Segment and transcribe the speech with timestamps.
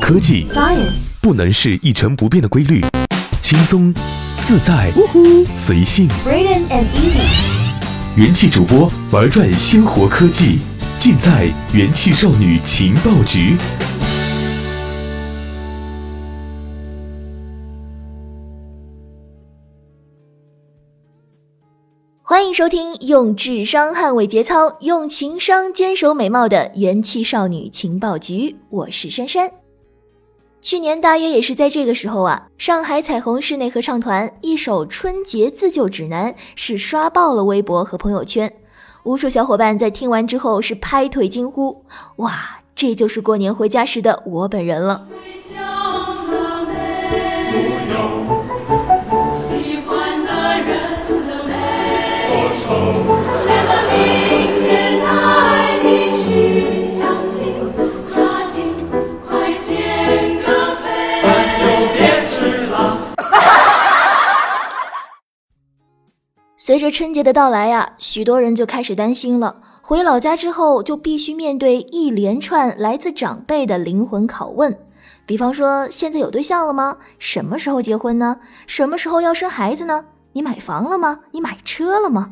[0.00, 2.80] 科技 Science 不能是一成不变的规律，
[3.40, 3.92] 轻松、
[4.40, 4.90] 自在、
[5.54, 6.08] 随性。
[6.24, 10.58] Braden and Easy 元气主播玩转鲜活科技，
[10.98, 13.56] 尽在元气少女情报局。
[22.22, 29.61] 欢迎收听用智商捍卫节操，用情商坚守美貌的元气少女情报局，我是珊珊。
[30.62, 38.50] 去年大约也是在这个时候啊，上海彩虹室内合唱团一首《春节自救指南》是刷爆了微博和朋友圈，
[39.02, 41.84] 无数小伙伴在听完之后是拍腿惊呼
[42.18, 45.08] ：“哇，这就是过年回家时的我本人了！”
[66.64, 69.60] 随着春节的到来呀、许多人就开始担心了。
[69.80, 74.78] 回老家之后，就必须面对一连串来自长辈的灵魂拷问，
[75.26, 76.98] 比方说：现在有对象了吗？
[77.18, 78.38] 什么时候结婚呢？
[78.68, 80.04] 什么时候要生孩子呢？
[80.34, 81.22] 你买房了吗？
[81.32, 82.30] 你买车了吗？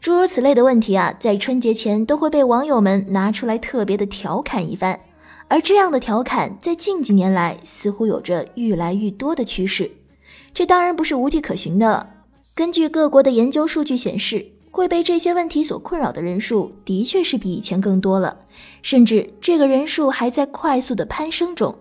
[0.00, 5.00] 诸如此类的问题啊，在春节前都会被网友们拿出来特别的调侃一番。
[5.48, 9.90] 而这样的调侃，在近几年来似乎有着愈来愈多的趋势。
[10.54, 12.13] 这当然不是无迹可寻的。
[12.56, 18.42] 根据各国的研究数据显示，会被这些问题所困扰的人数的确是比以前更多了，
[18.80, 21.76] 甚至这个人数还在快速的攀升中。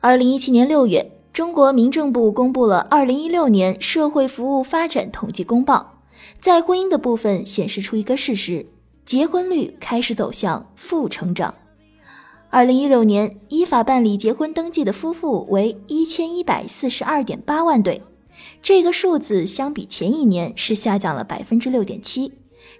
[0.00, 6.00] 二零一七年六月，中国民政部公布了二零一六年社会服务发展统计公报，
[6.40, 8.64] 在婚姻的部分显示出一个事实：
[9.04, 11.54] 结婚率开始走向负成长。
[12.48, 18.00] 二零一六年依法办理结婚登记的夫妇为一千一百四十二点八万对。
[18.62, 22.32] 这个数字相比前一年是下降了百分之六点七，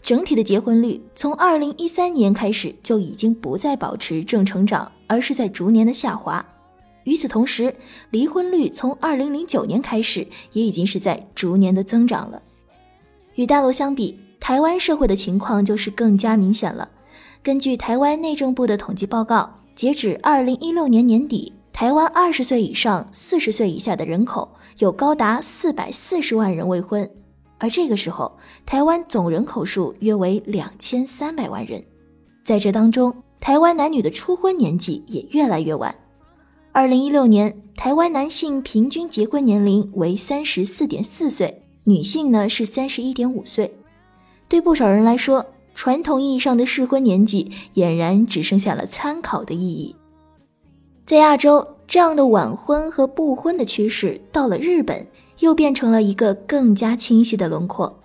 [0.02, 6.46] 整体的结婚率从二零一三年开始就已经不再保持正成长，而是在逐年的下滑。
[7.04, 7.74] 与此同时，
[8.10, 12.42] 离婚率从二零零九年开始也已经是在逐年的增长了。
[13.36, 16.90] 与大陆相比，台湾社会的情况就是更加明显了。
[17.42, 24.46] 根据台湾内政部的统计报告，截止二零一六年年底，台湾二十岁以上、四十岁以下的人口。
[24.80, 27.10] 有高达四百四十万人未婚，
[27.56, 28.36] 而这个时候，
[28.66, 31.82] 台湾总人口数约为两千三百万人。
[32.44, 35.94] 在这当中，台湾男女的初婚年纪也越来越晚。
[36.70, 43.74] 二零一六年，台湾男性平均结婚年龄为三十四点四岁，女性呢是三十一点五岁。
[44.50, 49.96] 对不少人来说，传统意义上的适婚年纪俨然只剩下了参考的意义。
[51.10, 51.66] 在亚洲。
[51.88, 55.08] 这样的晚婚和不婚的趋势，到了日本
[55.40, 57.98] 又变成了一个更加清晰的轮廓。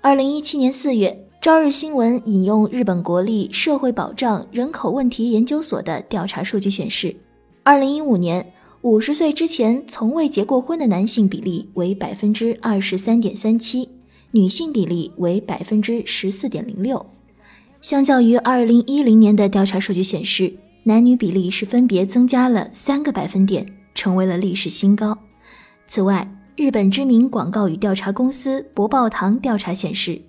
[0.00, 7.16] 二零一七年四月，朝日新闻引用日本国立社会保障人口问题研究所的调查数据显示，
[7.64, 13.88] 二零一五年五十岁之前从未结过婚的男性比例为百分之二十三点三七，
[14.30, 17.04] 女性比例为百分之十四点零六。
[17.82, 20.54] 相较于二零一零年的调查数据显示。
[20.88, 25.18] 男女比例是分别增加了三个百分点，成为了历史新高。
[25.86, 30.22] 此外，日本知名广告与调查公司博报堂调查显示，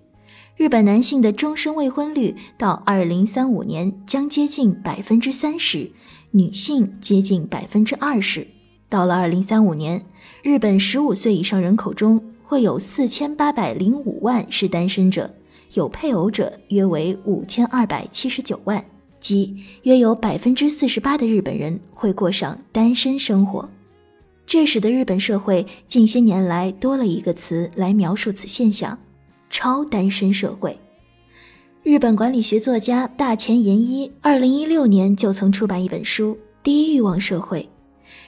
[0.57, 5.91] 日本男性的终身未婚率到二零三五年将接近百分之三十，
[6.31, 8.45] 女性接近百分之二十。
[8.89, 10.03] 到了二零三五年，
[10.43, 15.33] 日本十五岁以上人口中会有四千八百零五万是单身者，
[15.75, 18.83] 有配偶者约为五千二百七十九万。
[19.19, 23.69] 即约有百分之四十八的日本人会过上单身生活，
[24.47, 28.97] 这使得日本社会近些年来多了一个词来描述此现象：
[29.50, 30.78] 超单身社会。
[31.84, 37.62] 日本管理学作家大前研一二零一六年就曾出版一本书《低欲望社会》，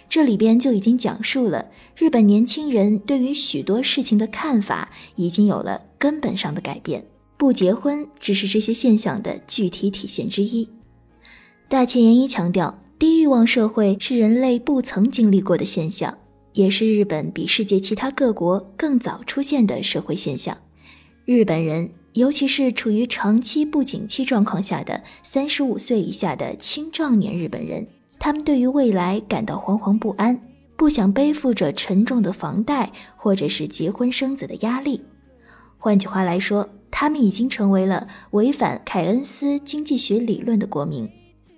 [0.09, 7.05] 这里边就已经讲述了日本年轻人对于许多事情的看法已经有了根本上的改变，
[7.37, 10.69] 不结婚只是这些现象的具体体现之一。
[11.71, 16.17] 大前研一强调，低欲望社会是人类不曾经历过的现象，
[16.51, 20.57] 也是日本比世界其他各国更早出现的社会现象。
[21.23, 27.87] 日本人，尤其是处于长期不景气状况下的三十五岁以下的青壮年日本人，
[28.19, 30.41] 他们对于未来感到惶惶不安，
[30.75, 35.05] 不想背负着沉重的房贷或者是结婚生子的压力。
[35.77, 41.09] 换句话来说，他们已经成为了违反凯恩斯经济学理论的国民。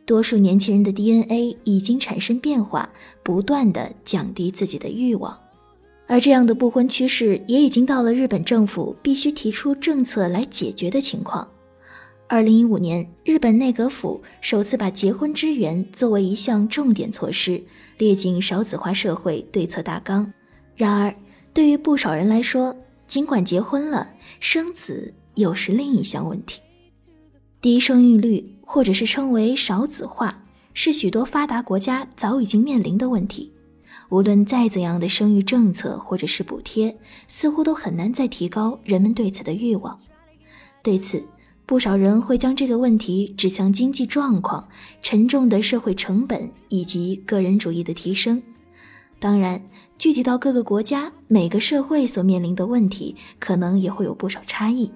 [0.06, 2.90] 多数年轻人的 DNA 已经产生变化，
[3.24, 5.40] 不断的降低自己的欲望，
[6.08, 11.48] 而这样的不婚趋势也已经到了日本政府必须提出政策来解决的情况。
[12.28, 17.64] 二零一五年，日本内阁府首次把结婚支援作为一项重点措施
[17.98, 20.34] 列进少子化社会对策大纲。
[20.76, 21.14] 然而，
[21.54, 26.63] 对于不少人来说，尽管结婚了，生子又是另一项问题。
[27.64, 30.44] 低生育率，或者是称为少子化，
[30.74, 33.54] 是许多发达国家早已经面临的问题。
[34.10, 36.98] 无论再怎样的生育政策或者是补贴，
[37.30, 39.98] 似乎都很难再提高人们对此的欲望。
[40.84, 41.26] 对此，
[41.66, 44.68] 不少人会将这个问题指向经济状况、
[45.02, 48.44] 沉重的社会成本以及个人主义的提升。
[49.20, 49.64] 当然，
[49.98, 54.92] 具体到各个国家、每个社会所面临的问题，可能也会有不少差异，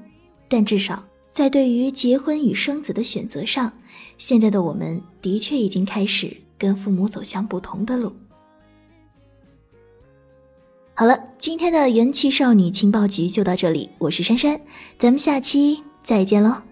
[0.50, 1.06] 但至少。
[1.38, 3.74] 在对于结婚与生子的选择上，
[4.18, 8.12] 现在的我们的确已经开始跟父母走向不同的路。
[10.96, 14.60] 好了，今天的元气少女情报局就到这里，我是珊珊，
[14.98, 16.67] 咱们下期再见喽。